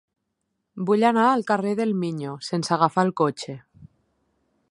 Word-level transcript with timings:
Vull 0.89 1.05
anar 1.09 1.25
al 1.33 1.43
carrer 1.51 1.75
del 1.81 1.93
Miño 2.05 2.33
sense 2.49 2.75
agafar 2.77 3.07
el 3.09 3.15
cotxe. 3.23 3.59